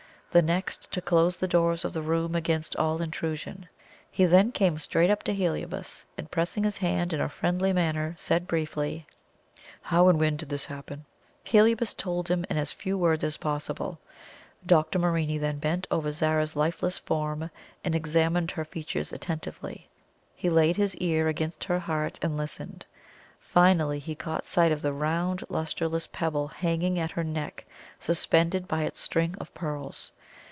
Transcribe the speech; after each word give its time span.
The 0.33 0.41
next, 0.41 0.93
to 0.93 1.01
close 1.01 1.35
the 1.37 1.47
doors 1.49 1.83
of 1.83 1.91
the 1.91 2.01
room 2.01 2.35
against 2.35 2.77
all 2.77 3.01
intrusion. 3.01 3.67
He 4.09 4.23
then 4.23 4.53
came 4.53 4.77
straight 4.77 5.09
up 5.09 5.23
to 5.23 5.33
Heliobas, 5.33 6.05
and 6.17 6.31
pressing 6.31 6.63
his 6.63 6.77
hand 6.77 7.11
in 7.11 7.19
a 7.19 7.27
friendly 7.27 7.73
manner, 7.73 8.15
said 8.17 8.47
briefly: 8.47 9.05
"How 9.81 10.07
and 10.07 10.17
when 10.17 10.37
did 10.37 10.47
this 10.47 10.63
happen?" 10.63 11.03
Heliobas 11.43 11.93
told 11.95 12.29
him 12.29 12.45
in 12.49 12.55
as 12.55 12.71
few 12.71 12.97
words 12.97 13.25
as 13.25 13.35
possible. 13.35 13.99
Dr. 14.65 14.99
Morini 14.99 15.37
then 15.37 15.59
bent 15.59 15.85
over 15.91 16.13
Zara's 16.13 16.55
lifeless 16.55 16.97
form, 16.97 17.51
and 17.83 17.93
examined 17.93 18.51
her 18.51 18.63
features 18.63 19.11
attentively. 19.11 19.89
He 20.33 20.49
laid 20.49 20.77
his 20.77 20.95
car 20.97 21.27
against 21.27 21.65
her 21.65 21.79
heart 21.79 22.17
and 22.21 22.37
listened. 22.37 22.85
Finally, 23.41 23.99
he 23.99 24.15
caught 24.15 24.45
sight 24.45 24.71
of 24.71 24.81
the 24.81 24.93
round, 24.93 25.43
lustreless 25.49 26.07
pebble 26.07 26.47
hanging 26.47 26.97
at 26.97 27.11
her 27.11 27.23
neck 27.23 27.65
suspended 27.99 28.65
by 28.65 28.83
its 28.83 28.99
strings 29.01 29.35
of 29.39 29.53
pearls. 29.53 30.13